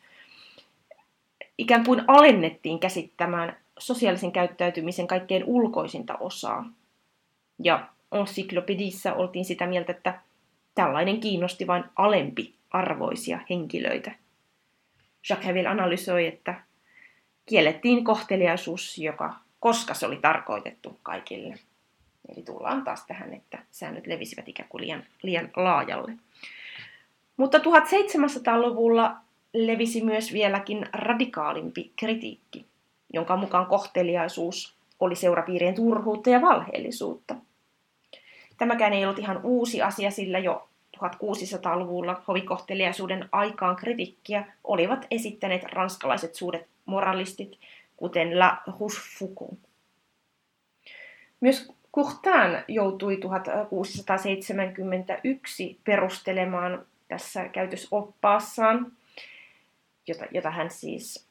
ikään 1.58 1.84
kuin 1.84 2.04
alennettiin 2.06 2.80
käsittämään 2.80 3.56
sosiaalisen 3.78 4.32
käyttäytymisen 4.32 5.06
kaikkein 5.06 5.44
ulkoisinta 5.44 6.16
osaa. 6.16 6.64
Ja 7.58 7.88
Encyklopedissa 8.14 9.14
oltiin 9.14 9.44
sitä 9.44 9.66
mieltä, 9.66 9.92
että 9.92 10.20
tällainen 10.74 11.20
kiinnosti 11.20 11.66
vain 11.66 11.84
alempi 11.96 12.54
arvoisia 12.70 13.40
henkilöitä. 13.50 14.12
Jacques 15.30 15.46
Heville 15.46 15.68
analysoi, 15.68 16.26
että 16.26 16.54
kiellettiin 17.46 18.04
kohteliaisuus, 18.04 18.98
joka, 18.98 19.34
koska 19.60 19.94
se 19.94 20.06
oli 20.06 20.16
tarkoitettu 20.16 20.98
kaikille. 21.02 21.54
Eli 22.28 22.42
tullaan 22.42 22.84
taas 22.84 23.06
tähän, 23.06 23.34
että 23.34 23.58
säännöt 23.70 24.06
levisivät 24.06 24.48
ikään 24.48 24.68
kuin 24.68 24.82
liian, 24.82 25.04
liian 25.22 25.50
laajalle. 25.56 26.12
Mutta 27.36 27.58
1700-luvulla 27.58 29.16
levisi 29.52 30.04
myös 30.04 30.32
vieläkin 30.32 30.86
radikaalimpi 30.92 31.92
kritiikki, 31.96 32.66
jonka 33.12 33.36
mukaan 33.36 33.66
kohteliaisuus 33.66 34.74
oli 35.00 35.14
seurapiirien 35.14 35.74
turhuutta 35.74 36.30
ja 36.30 36.42
valheellisuutta. 36.42 37.36
Tämäkään 38.58 38.92
ei 38.92 39.04
ollut 39.04 39.18
ihan 39.18 39.40
uusi 39.42 39.82
asia, 39.82 40.10
sillä 40.10 40.38
jo 40.38 40.68
1600-luvulla 40.96 42.22
hovikohteliaisuuden 42.28 43.28
aikaan 43.32 43.76
kritiikkiä 43.76 44.44
olivat 44.64 45.06
esittäneet 45.10 45.62
ranskalaiset 45.62 46.34
suuret 46.34 46.66
moralistit, 46.86 47.58
kuten 47.96 48.38
La 48.38 48.56
Rochefoucauld. 48.66 49.56
Myös 51.40 51.72
Courtin 51.94 52.64
joutui 52.68 53.16
1671 53.16 55.80
perustelemaan 55.84 56.86
tässä 57.08 57.48
käytösoppaassaan, 57.48 58.92
jota, 60.06 60.24
jota 60.30 60.50
hän 60.50 60.70
siis 60.70 61.26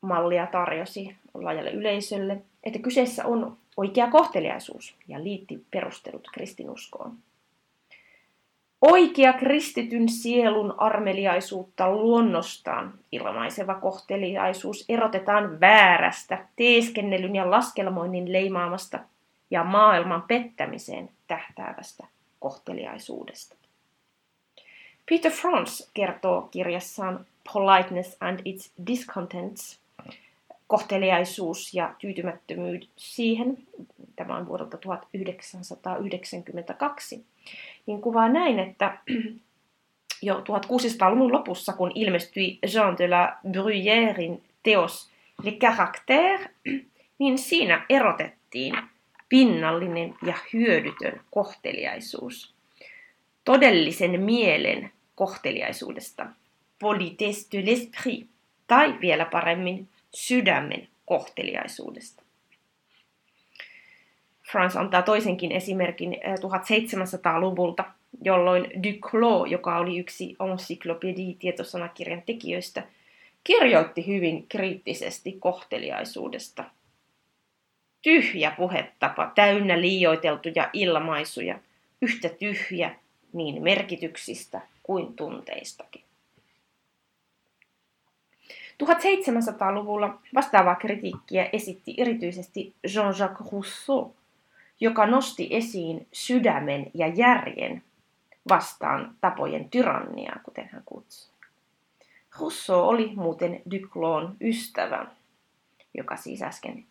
mallia 0.00 0.46
tarjosi 0.46 1.16
laajalle 1.34 1.70
yleisölle, 1.70 2.42
että 2.64 2.78
kyseessä 2.78 3.26
on 3.26 3.56
oikea 3.76 4.10
kohteliaisuus 4.10 4.96
ja 5.08 5.24
liitti 5.24 5.66
perustelut 5.70 6.28
kristinuskoon. 6.32 7.16
Oikea 8.80 9.32
kristityn 9.32 10.08
sielun 10.08 10.74
armeliaisuutta 10.78 11.92
luonnostaan 11.92 12.94
ilmaiseva 13.12 13.74
kohteliaisuus 13.74 14.84
erotetaan 14.88 15.60
väärästä, 15.60 16.46
teeskennelyn 16.56 17.36
ja 17.36 17.50
laskelmoinnin 17.50 18.32
leimaamasta 18.32 18.98
ja 19.50 19.64
maailman 19.64 20.22
pettämiseen 20.22 21.10
tähtäävästä 21.28 22.06
kohteliaisuudesta. 22.40 23.56
Peter 25.08 25.32
Franz 25.32 25.90
kertoo 25.94 26.42
kirjassaan 26.50 27.26
Politeness 27.52 28.16
and 28.20 28.40
its 28.44 28.72
Discontents, 28.86 29.80
kohteliaisuus 30.74 31.74
ja 31.74 31.94
tyytymättömyys 31.98 32.90
siihen, 32.96 33.58
tämä 34.16 34.36
on 34.36 34.48
vuodelta 34.48 34.76
1992, 34.76 37.24
niin 37.86 38.00
kuvaa 38.00 38.28
näin, 38.28 38.58
että 38.58 38.98
jo 40.22 40.38
1600-luvun 40.38 41.32
lopussa, 41.32 41.72
kun 41.72 41.92
ilmestyi 41.94 42.58
Jean 42.74 42.98
de 42.98 43.08
la 43.08 43.32
Bruyèrein 43.48 44.42
teos 44.62 45.10
Les 45.42 45.54
Caractères, 45.54 46.48
niin 47.18 47.38
siinä 47.38 47.86
erotettiin 47.88 48.74
pinnallinen 49.28 50.14
ja 50.26 50.34
hyödytön 50.52 51.20
kohteliaisuus. 51.30 52.54
Todellisen 53.44 54.20
mielen 54.20 54.92
kohteliaisuudesta, 55.14 56.26
politesse 56.78 57.48
de 57.52 57.62
l'esprit, 57.62 58.26
tai 58.66 59.00
vielä 59.00 59.24
paremmin 59.24 59.88
sydämen 60.14 60.88
kohteliaisuudesta. 61.06 62.22
France 64.52 64.78
antaa 64.78 65.02
toisenkin 65.02 65.52
esimerkin 65.52 66.12
1700-luvulta, 66.40 67.84
eh, 67.86 67.92
jolloin 68.22 68.70
Duclos, 68.82 69.50
joka 69.50 69.78
oli 69.78 69.98
yksi 69.98 70.36
encyklopedie-tietosanakirjan 70.40 72.22
tekijöistä, 72.26 72.82
kirjoitti 73.44 74.06
hyvin 74.06 74.46
kriittisesti 74.48 75.32
kohteliaisuudesta. 75.32 76.64
Tyhjä 78.02 78.50
puhetapa, 78.50 79.32
täynnä 79.34 79.80
liioiteltuja 79.80 80.70
ilmaisuja, 80.72 81.58
yhtä 82.02 82.28
tyhjä 82.28 82.94
niin 83.32 83.62
merkityksistä 83.62 84.60
kuin 84.82 85.16
tunteistakin. 85.16 86.02
1700-luvulla 88.82 90.18
vastaavaa 90.34 90.74
kritiikkiä 90.74 91.48
esitti 91.52 91.94
erityisesti 91.98 92.74
Jean-Jacques 92.86 93.52
Rousseau– 93.52 94.10
joka 94.80 95.06
nosti 95.06 95.48
esiin 95.50 96.06
sydämen 96.12 96.90
ja 96.94 97.06
järjen 97.06 97.82
vastaan 98.48 99.14
tapojen 99.20 99.70
tyranniaa, 99.70 100.40
kuten 100.42 100.68
hän 100.72 100.82
kutsui. 100.86 101.34
Rousseau 102.40 102.88
oli 102.88 103.12
muuten 103.16 103.62
Duclon 103.70 104.36
ystävä, 104.40 105.06
joka 105.94 106.16
siis 106.16 106.42
äsken 106.42 106.84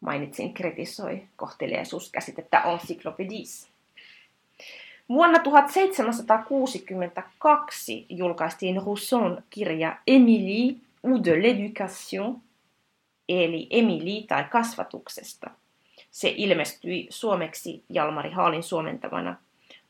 mainitsin, 0.00 0.54
kritisoi 0.54 1.22
kohteliaisuuskäsitettä 1.36 2.62
encyclopédis. 2.62 3.68
Vuonna 5.08 5.38
1762 5.38 8.06
julkaistiin 8.08 8.82
Rousseaun 8.86 9.42
kirja 9.50 9.96
Émilie 10.10 10.76
ou 11.02 11.24
de 11.24 11.32
l'éducation, 11.32 12.40
eli 13.28 13.66
Emily 13.70 14.22
tai 14.28 14.44
kasvatuksesta. 14.44 15.50
Se 16.10 16.34
ilmestyi 16.36 17.06
suomeksi 17.10 17.84
Jalmari 17.88 18.30
Haalin 18.30 18.62
suomentamana 18.62 19.36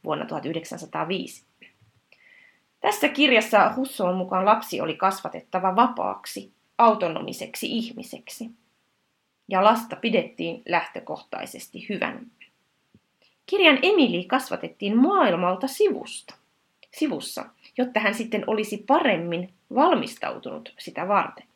vuonna 0.04 0.26
1905. 0.26 1.44
Tässä 2.80 3.08
kirjassa 3.08 3.72
Rousseaun 3.76 4.16
mukaan 4.16 4.44
lapsi 4.44 4.80
oli 4.80 4.96
kasvatettava 4.96 5.76
vapaaksi, 5.76 6.52
autonomiseksi 6.78 7.66
ihmiseksi. 7.66 8.50
Ja 9.48 9.64
lasta 9.64 9.96
pidettiin 9.96 10.62
lähtökohtaisesti 10.68 11.86
hyvän. 11.88 12.26
Kirjan 13.46 13.78
Emili 13.82 14.24
kasvatettiin 14.24 14.96
maailmalta 14.96 15.66
sivusta, 15.66 16.34
sivussa, 16.96 17.44
jotta 17.78 18.00
hän 18.00 18.14
sitten 18.14 18.44
olisi 18.46 18.84
paremmin 18.86 19.52
valmistautunut 19.74 20.74
sitä 20.78 21.08
varten. 21.08 21.46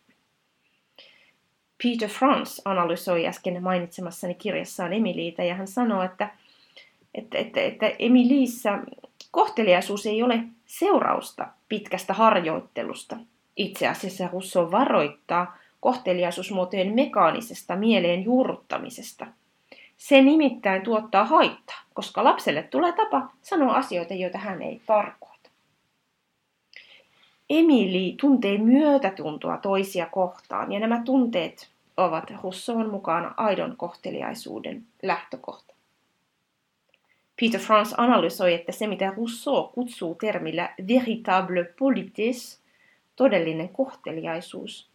Peter 1.83 2.09
Franz 2.09 2.61
analysoi 2.64 3.26
äsken 3.26 3.62
mainitsemassani 3.62 4.35
kirjassaan 4.35 4.92
Emiliitä 4.92 5.44
ja 5.44 5.55
hän 5.55 5.68
sanoo, 5.68 6.02
että, 6.02 6.31
että, 7.14 7.38
että, 7.38 7.61
että 7.61 7.92
Emiliissä 7.98 8.79
kohteliaisuus 9.31 10.07
ei 10.07 10.22
ole 10.22 10.40
seurausta 10.66 11.48
pitkästä 11.68 12.14
harjoittelusta. 12.14 13.16
Itse 13.57 13.88
asiassa 13.88 14.29
Rousseau 14.33 14.70
varoittaa 14.70 15.59
kohteliaisuusmuotojen 15.81 16.94
mekaanisesta 16.94 17.76
mieleen 17.76 18.24
juurruttamisesta. 18.24 19.26
Se 19.96 20.22
nimittäin 20.22 20.83
tuottaa 20.83 21.24
haittaa, 21.24 21.76
koska 21.94 22.24
lapselle 22.24 22.62
tulee 22.62 22.92
tapa 22.92 23.31
sanoa 23.42 23.74
asioita, 23.74 24.14
joita 24.14 24.38
hän 24.38 24.62
ei 24.62 24.81
tarkoita. 24.87 25.36
Emili 27.51 28.15
tuntee 28.21 28.59
myötätuntoa 28.59 29.57
toisia 29.57 30.07
kohtaan 30.07 30.73
ja 30.73 30.81
nämä 30.81 31.03
tunteet 31.05 31.69
ovat 31.97 32.31
Rousseaun 32.43 32.91
mukana 32.91 33.35
aidon 33.37 33.77
kohteliaisuuden 33.77 34.85
lähtökohta. 35.03 35.75
Peter 37.41 37.61
Franz 37.61 37.95
analysoi, 37.97 38.55
että 38.55 38.73
se 38.73 38.87
mitä 38.87 39.13
Rousseau 39.17 39.69
kutsuu 39.69 40.15
termillä 40.15 40.75
véritable 40.89 41.65
politesse, 41.79 42.59
todellinen 43.17 43.69
kohteliaisuus, 43.69 44.91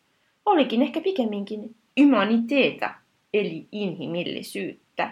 olikin 0.46 0.82
ehkä 0.82 1.02
pikemminkin 1.02 1.76
humaniteeta, 2.00 2.94
eli 3.34 3.68
inhimillisyyttä. 3.72 5.12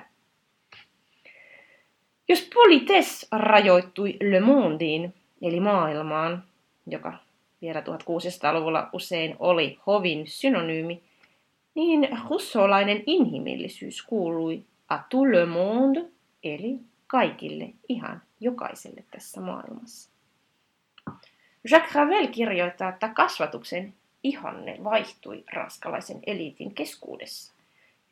Jos 2.28 2.50
polites 2.54 3.28
rajoittui 3.32 4.18
Le 4.22 4.40
Mondeen, 4.40 5.14
eli 5.42 5.60
maailmaan, 5.60 6.44
joka 6.88 7.29
vielä 7.62 7.80
1600-luvulla 7.80 8.90
usein 8.94 9.36
oli 9.40 9.80
hovin 9.88 10.28
synonyymi, 10.28 11.04
niin 11.76 12.10
russolainen 12.30 13.04
inhimillisyys 13.06 14.02
kuului 14.02 14.64
à 14.94 14.98
tout 15.10 15.32
le 15.32 15.46
monde, 15.46 16.06
eli 16.44 16.80
kaikille, 17.08 17.74
ihan 17.90 18.22
jokaiselle 18.40 19.04
tässä 19.12 19.42
maailmassa. 19.42 20.10
Jacques 21.72 21.96
Ravel 21.96 22.28
kirjoittaa, 22.28 22.90
että 22.90 23.10
kasvatuksen 23.10 23.94
ihanne 24.24 24.78
vaihtui 24.84 25.44
ranskalaisen 25.54 26.20
eliitin 26.28 26.74
keskuudessa. 26.74 27.54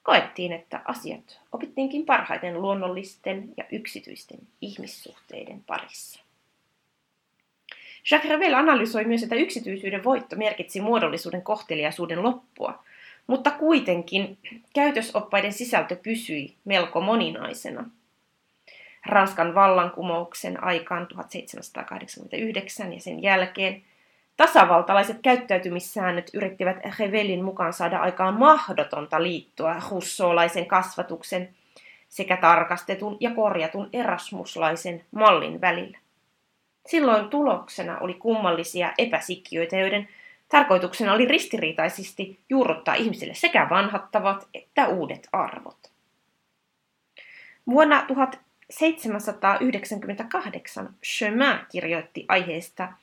Koettiin, 0.03 0.53
että 0.53 0.81
asiat 0.86 1.39
opittiinkin 1.51 2.05
parhaiten 2.05 2.62
luonnollisten 2.62 3.53
ja 3.57 3.63
yksityisten 3.71 4.39
ihmissuhteiden 4.62 5.63
parissa. 5.67 6.27
Jacques 8.12 8.32
Ravel 8.32 8.54
analysoi 8.54 9.06
myös, 9.06 9.24
että 9.24 9.36
yksityisyyden 9.36 10.04
voitto 10.04 10.36
merkitsi 10.36 10.82
muodollisuuden 10.82 11.41
kohteliaisuuden 11.41 12.24
loppua, 12.24 12.84
mutta 13.28 13.52
kuitenkin 13.52 14.38
käytösoppaiden 14.74 15.54
sisältö 15.54 15.96
pysyi 15.96 16.56
melko 16.65 17.02
moninaisena– 17.02 17.86
Ranskan 19.08 19.56
vallankumouksen 19.56 20.63
aikaan 20.63 21.08
1789 21.08 22.93
ja 22.93 23.00
sen 23.00 23.24
jälkeen 23.24 23.84
tasavaltalaiset 24.38 25.17
käyttäytymissäännöt 25.22 26.30
yrittivät 26.34 26.78
Revelin 27.00 27.43
mukaan 27.43 27.74
saada 27.74 27.98
aikaan 27.98 28.34
mahdotonta 28.34 29.24
liittoa 29.24 29.82
russoolaisen 29.91 30.65
kasvatuksen 30.65 31.50
sekä 32.10 32.38
tarkastetun 32.38 33.17
ja 33.20 33.32
korjatun 33.32 33.89
erasmuslaisen 33.93 35.04
mallin 35.12 35.62
välillä. 35.62 35.98
Silloin 36.88 37.30
tuloksena 37.30 37.97
oli 38.00 38.13
kummallisia 38.13 38.93
epäsikkiöitä, 38.97 39.78
joiden 39.78 40.08
tarkoituksena 40.50 41.13
oli 41.13 41.26
ristiriitaisesti 41.26 42.39
juurruttaa 42.50 42.95
ihmisille 42.95 43.34
sekä 43.34 43.67
vanhattavat 43.69 44.47
että 44.54 44.88
uudet 44.88 45.28
arvot. 45.32 45.78
Vuonna 47.69 48.06
798 48.69 50.89
Chemin 51.06 51.60
kirjoitti 51.71 52.26
aiheesta 52.28 52.93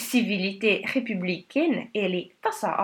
civilité 0.00 0.82
républicaine 0.94 1.90
eli 1.94 2.36
tasa 2.40 2.76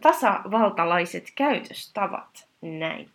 tasavaltalaiset 0.00 1.32
käytöstavat 1.34 2.48
näin. 2.60 3.10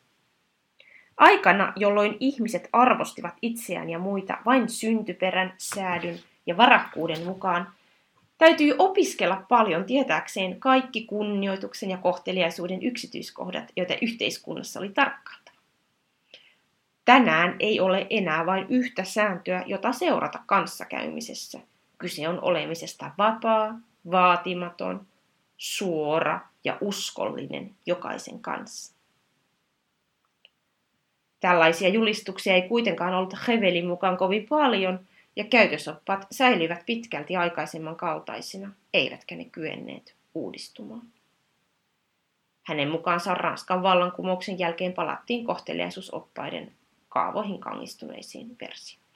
Aikana, 1.17 1.73
jolloin 1.75 2.17
ihmiset 2.19 2.69
arvostivat 2.73 3.33
itseään 3.41 3.89
ja 3.89 3.99
muita 3.99 4.37
vain 4.45 4.69
syntyperän, 4.69 5.53
säädyn 5.57 6.19
ja 6.49 6.57
varakkuuden 6.57 7.25
mukaan, 7.25 7.73
täytyy 8.37 8.75
opiskella 8.77 9.45
paljon 9.49 9.85
tietääkseen 9.85 10.59
kaikki 10.59 11.05
kunnioituksen 11.05 11.89
ja 11.89 11.97
kohteliaisuuden 11.97 12.83
yksityiskohdat, 12.83 13.71
joita 13.75 13.93
yhteiskunnassa 14.01 14.79
oli 14.79 14.89
tarkkaan. 14.89 15.39
Tänään 17.05 17.55
ei 17.59 17.79
ole 17.79 18.07
enää 18.09 18.45
vain 18.45 18.65
yhtä 18.69 19.03
sääntöä, 19.03 19.63
jota 19.67 19.91
seurata 19.91 20.39
kanssakäymisessä. 20.45 21.59
Kyse 21.97 22.27
on 22.27 22.39
olemisesta 22.41 23.11
vapaa, 23.17 23.79
vaatimaton, 24.11 25.07
suora 25.57 26.39
ja 26.63 26.77
uskollinen 26.81 27.75
jokaisen 27.85 28.39
kanssa. 28.39 28.95
Tällaisia 31.39 31.89
julistuksia 31.89 32.53
ei 32.53 32.61
kuitenkaan 32.61 33.13
ollut 33.13 33.33
Hevelin 33.47 33.87
mukaan 33.87 34.17
kovin 34.17 34.47
paljon, 34.49 34.99
ja 35.39 35.45
käytösoppaat 35.45 36.27
säilyivät 36.31 36.85
pitkälti 36.85 37.35
aikaisemman 37.35 37.95
kaltaisina, 37.95 38.71
eivätkä 38.93 39.35
ne 39.35 39.45
kyenneet 39.45 40.15
uudistumaan. 40.33 41.07
Hänen 42.63 42.89
mukaansa 42.89 43.33
Ranskan 43.33 43.83
vallankumouksen 43.83 44.59
jälkeen 44.59 44.93
palattiin 44.93 45.45
kohteliaisuusoppaiden 45.45 46.71
kaavoihin 47.09 47.59
kangistuneisiin 47.59 48.55
versioihin. 48.61 49.09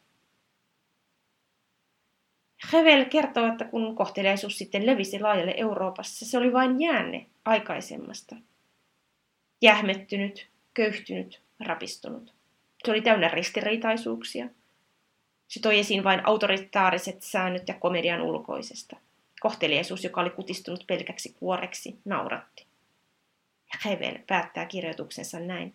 Hevel 2.73 3.05
kertoo, 3.05 3.47
että 3.47 3.65
kun 3.65 3.95
kohteliaisuus 3.95 4.57
sitten 4.57 4.85
levisi 4.85 5.19
laajalle 5.19 5.53
Euroopassa, 5.57 6.25
se 6.25 6.37
oli 6.37 6.53
vain 6.53 6.81
jäänne 6.81 7.25
aikaisemmasta. 7.45 8.35
Jähmettynyt, 9.61 10.47
köyhtynyt, 10.73 11.41
rapistunut. 11.59 12.33
Se 12.85 12.91
oli 12.91 13.01
täynnä 13.01 13.27
ristiriitaisuuksia. 13.27 14.49
Se 15.53 15.59
toi 15.59 15.79
esiin 15.79 16.03
vain 16.03 16.27
autoritaariset 16.27 17.23
säännöt 17.23 17.67
ja 17.67 17.73
komedian 17.73 18.21
ulkoisesta. 18.21 18.95
Kohteliaisuus, 19.39 20.03
joka 20.03 20.21
oli 20.21 20.29
kutistunut 20.29 20.83
pelkäksi 20.87 21.35
kuoreksi, 21.39 21.99
nauratti. 22.05 22.65
Hevel 23.85 24.19
päättää 24.27 24.65
kirjoituksensa 24.65 25.39
näin. 25.39 25.73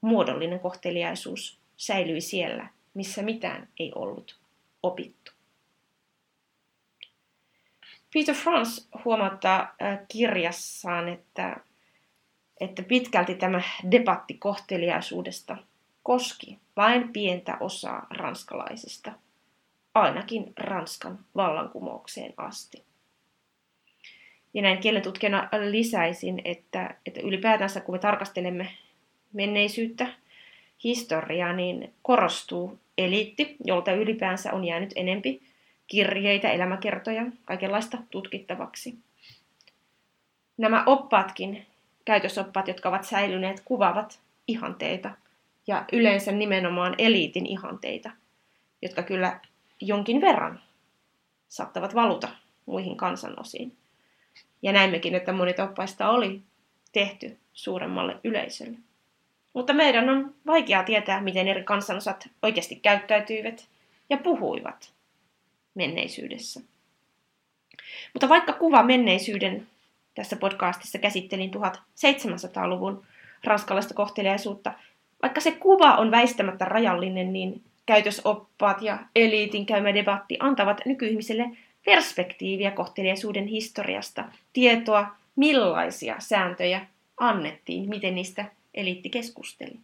Muodollinen 0.00 0.60
kohteliaisuus 0.60 1.58
säilyi 1.76 2.20
siellä, 2.20 2.68
missä 2.94 3.22
mitään 3.22 3.68
ei 3.78 3.92
ollut 3.94 4.38
opittu. 4.82 5.32
Peter 8.14 8.34
Franz 8.34 8.86
huomauttaa 9.04 9.74
äh, 9.82 9.98
kirjassaan, 10.08 11.08
että, 11.08 11.56
että 12.60 12.82
pitkälti 12.82 13.34
tämä 13.34 13.62
debatti 13.90 14.34
kohteliaisuudesta 14.34 15.56
koski 16.02 16.58
vain 16.76 17.12
pientä 17.12 17.56
osaa 17.60 18.06
ranskalaisista, 18.10 19.12
ainakin 19.94 20.52
Ranskan 20.58 21.18
vallankumoukseen 21.36 22.34
asti. 22.36 22.82
Ja 24.54 24.62
näin 24.62 24.78
kielentutkijana 24.78 25.48
lisäisin, 25.70 26.42
että, 26.44 26.94
että 27.06 27.20
ylipäätänsä 27.20 27.80
kun 27.80 27.94
me 27.94 27.98
tarkastelemme 27.98 28.68
menneisyyttä, 29.32 30.06
historiaa, 30.84 31.52
niin 31.52 31.92
korostuu 32.02 32.78
eliitti, 32.98 33.56
jolta 33.64 33.92
ylipäänsä 33.92 34.52
on 34.52 34.64
jäänyt 34.64 34.92
enempi 34.96 35.42
kirjeitä, 35.86 36.50
elämäkertoja, 36.50 37.26
kaikenlaista 37.44 37.98
tutkittavaksi. 38.10 38.98
Nämä 40.56 40.84
oppaatkin, 40.86 41.66
käytösoppaat, 42.04 42.68
jotka 42.68 42.88
ovat 42.88 43.04
säilyneet, 43.04 43.62
kuvaavat 43.64 44.20
ihanteita 44.48 45.10
ja 45.66 45.84
yleensä 45.92 46.32
nimenomaan 46.32 46.94
eliitin 46.98 47.46
ihanteita, 47.46 48.10
jotka 48.82 49.02
kyllä 49.02 49.40
jonkin 49.80 50.20
verran 50.20 50.60
saattavat 51.48 51.94
valuta 51.94 52.28
muihin 52.66 52.96
kansanosiin. 52.96 53.76
Ja 54.62 54.72
näimmekin, 54.72 55.14
että 55.14 55.32
monet 55.32 55.58
oppaista 55.58 56.10
oli 56.10 56.42
tehty 56.92 57.38
suuremmalle 57.52 58.16
yleisölle. 58.24 58.78
Mutta 59.52 59.72
meidän 59.72 60.08
on 60.08 60.34
vaikea 60.46 60.82
tietää, 60.82 61.20
miten 61.20 61.48
eri 61.48 61.64
kansanosat 61.64 62.28
oikeasti 62.42 62.76
käyttäytyivät 62.76 63.68
ja 64.10 64.16
puhuivat 64.16 64.92
menneisyydessä. 65.74 66.60
Mutta 68.12 68.28
vaikka 68.28 68.52
kuva 68.52 68.82
menneisyyden 68.82 69.66
tässä 70.14 70.36
podcastissa 70.36 70.98
käsittelin 70.98 71.50
1700-luvun 71.54 73.06
ranskalaista 73.44 73.94
kohteliaisuutta, 73.94 74.72
vaikka 75.22 75.40
se 75.40 75.50
kuva 75.50 75.96
on 75.96 76.10
väistämättä 76.10 76.64
rajallinen, 76.64 77.32
niin 77.32 77.62
käytösoppaat 77.86 78.82
ja 78.82 78.98
eliitin 79.16 79.66
käymä 79.66 79.94
debatti 79.94 80.36
antavat 80.40 80.80
nykyihmiselle 80.86 81.50
perspektiiviä 81.84 82.70
kohteliaisuuden 82.70 83.46
historiasta, 83.46 84.24
tietoa, 84.52 85.06
millaisia 85.36 86.16
sääntöjä 86.18 86.86
annettiin, 87.16 87.88
miten 87.88 88.14
niistä 88.14 88.44
eliitti 88.74 89.10
keskusteli. 89.10 89.78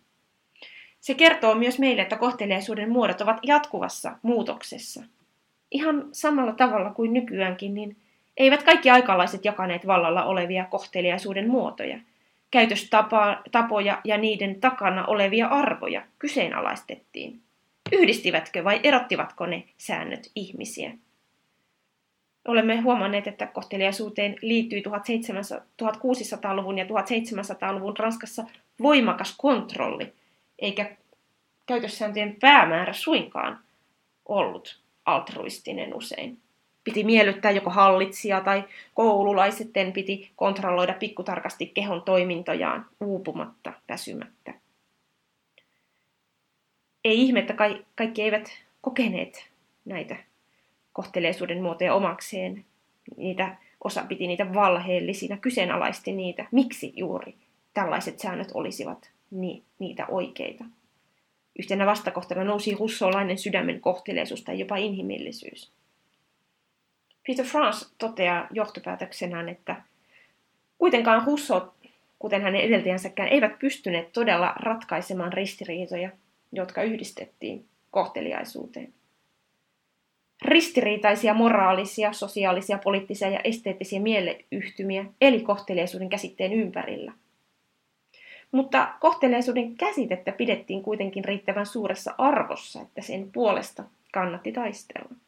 Se 1.00 1.14
kertoo 1.14 1.54
myös 1.54 1.78
meille, 1.78 2.02
että 2.02 2.16
kohteliaisuuden 2.16 2.90
muodot 2.90 3.20
ovat 3.20 3.36
jatkuvassa 3.42 4.12
muutoksessa. 4.22 5.02
Ihan 5.70 6.08
samalla 6.12 6.52
tavalla 6.52 6.90
kuin 6.90 7.12
nykyäänkin, 7.12 7.74
niin 7.74 7.96
eivät 8.36 8.62
kaikki 8.62 8.90
aikalaiset 8.90 9.44
jakaneet 9.44 9.86
vallalla 9.86 10.24
olevia 10.24 10.64
kohteliaisuuden 10.64 11.50
muotoja. 11.50 11.98
Käytöstapoja 12.50 14.00
ja 14.04 14.18
niiden 14.18 14.60
takana 14.60 15.06
olevia 15.06 15.46
arvoja 15.46 16.02
kyseenalaistettiin. 16.18 17.40
Yhdistivätkö 17.92 18.64
vai 18.64 18.80
erottivatko 18.82 19.46
ne 19.46 19.64
säännöt 19.78 20.30
ihmisiä? 20.34 20.92
Olemme 22.48 22.80
huomanneet, 22.80 23.26
että 23.26 23.46
kohteliaisuuteen 23.46 24.36
liittyi 24.42 24.82
1600-luvun 25.82 26.78
ja 26.78 26.84
1700-luvun 26.84 27.96
Ranskassa 27.96 28.44
voimakas 28.82 29.34
kontrolli, 29.38 30.12
eikä 30.58 30.96
käytössääntöjen 31.66 32.36
päämäärä 32.40 32.92
suinkaan 32.92 33.58
ollut 34.26 34.80
altruistinen 35.06 35.94
usein. 35.94 36.38
Piti 36.88 37.04
miellyttää 37.04 37.50
joko 37.50 37.70
hallitsija 37.70 38.40
tai 38.40 38.64
koululaisten 38.94 39.92
piti 39.92 40.30
kontrolloida 40.36 40.92
pikkutarkasti 40.92 41.66
kehon 41.66 42.02
toimintojaan 42.02 42.86
uupumatta, 43.00 43.72
väsymättä. 43.88 44.54
Ei 47.04 47.22
ihme, 47.22 47.40
että 47.40 47.54
kaikki 47.94 48.22
eivät 48.22 48.50
kokeneet 48.80 49.48
näitä 49.84 50.16
kohteleisuuden 50.92 51.62
muotoja 51.62 51.94
omakseen. 51.94 52.64
Niitä, 53.16 53.56
osa 53.84 54.04
piti 54.08 54.26
niitä 54.26 54.54
valheellisina, 54.54 55.36
kyseenalaisti 55.36 56.12
niitä, 56.12 56.46
miksi 56.52 56.92
juuri 56.96 57.34
tällaiset 57.74 58.18
säännöt 58.18 58.48
olisivat 58.54 59.10
ni, 59.30 59.62
niitä 59.78 60.06
oikeita. 60.06 60.64
Yhtenä 61.58 61.86
vastakohtana 61.86 62.44
nousi 62.44 62.76
russolainen 62.80 63.38
sydämen 63.38 63.80
kohteleisuus 63.80 64.42
tai 64.42 64.58
jopa 64.58 64.76
inhimillisyys. 64.76 65.77
Peter 67.28 67.46
France 67.46 67.86
toteaa 67.98 68.46
johtopäätöksenään, 68.50 69.48
että 69.48 69.76
kuitenkaan 70.78 71.26
Rousseau, 71.26 71.60
kuten 72.18 72.42
hänen 72.42 72.60
edeltäjänsäkään, 72.60 73.28
eivät 73.28 73.58
pystyneet 73.58 74.12
todella 74.12 74.54
ratkaisemaan 74.56 75.32
ristiriitoja, 75.32 76.10
jotka 76.52 76.82
yhdistettiin 76.82 77.66
kohteliaisuuteen. 77.90 78.92
Ristiriitaisia 80.44 81.34
moraalisia, 81.34 82.12
sosiaalisia, 82.12 82.78
poliittisia 82.78 83.30
ja 83.30 83.40
esteettisiä 83.44 84.00
mieleyhtymiä 84.00 85.04
eli 85.20 85.40
kohteliaisuuden 85.40 86.08
käsitteen 86.08 86.52
ympärillä. 86.52 87.12
Mutta 88.52 88.94
kohteliaisuuden 89.00 89.76
käsitettä 89.76 90.32
pidettiin 90.32 90.82
kuitenkin 90.82 91.24
riittävän 91.24 91.66
suuressa 91.66 92.14
arvossa, 92.18 92.82
että 92.82 93.02
sen 93.02 93.32
puolesta 93.32 93.84
kannatti 94.12 94.52
taistella. 94.52 95.27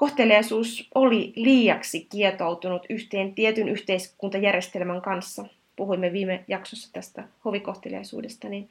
Kohteliaisuus 0.00 0.88
oli 0.94 1.32
liiaksi 1.36 2.06
kietoutunut 2.10 2.86
yhteen 2.88 3.34
tietyn 3.34 3.68
yhteiskuntajärjestelmän 3.68 5.02
kanssa. 5.02 5.44
Puhuimme 5.76 6.12
viime 6.12 6.44
jaksossa 6.48 6.92
tästä 6.92 7.28
hovikohteliaisuudesta, 7.44 8.48
niin, 8.48 8.70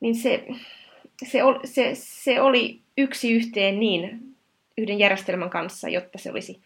niin 0.00 0.14
se, 0.14 0.46
se, 1.26 1.42
oli, 1.42 1.58
se, 1.64 1.90
se 1.94 2.40
oli 2.40 2.80
yksi 2.98 3.32
yhteen 3.32 3.80
niin 3.80 4.34
yhden 4.78 4.98
järjestelmän 4.98 5.50
kanssa, 5.50 5.88
jotta 5.88 6.18
se 6.18 6.30
olisi 6.30 6.60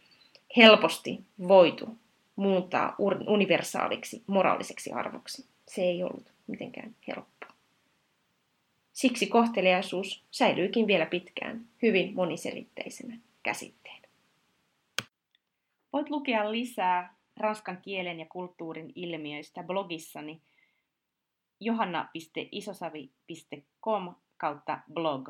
helposti 0.57 1.21
voitu 1.49 1.97
muuntaa 2.37 2.95
universaaliksi 3.27 4.23
moraaliseksi 4.27 4.93
arvoksi. 4.93 5.45
Se 5.69 5.83
ei 5.83 6.03
ollut 6.03 6.33
mitenkään 6.47 6.95
helppoa. 7.09 7.53
Siksi 8.93 9.27
kohteliaisuus 9.27 10.23
säilyykin 10.31 10.87
vielä 10.87 11.07
pitkään 11.07 11.61
hyvin 11.83 12.15
moniselitteisenä 12.15 13.17
käsitteenä. 13.43 14.09
Voit 15.93 16.11
lukea 16.11 16.53
lisää 16.53 17.15
ranskan 17.37 17.83
kielen 17.83 18.21
ja 18.21 18.27
kulttuurin 18.27 18.93
ilmiöistä 18.95 19.63
blogissani 19.63 20.43
johanna.isosavi.com 21.61 24.15
kautta 24.37 24.79
blog. 24.93 25.29